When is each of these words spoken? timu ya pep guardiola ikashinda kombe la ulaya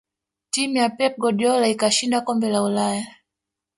timu 0.51 0.77
ya 0.81 0.89
pep 0.97 1.13
guardiola 1.21 1.67
ikashinda 1.73 2.17
kombe 2.25 2.47
la 2.53 2.59
ulaya 2.69 3.05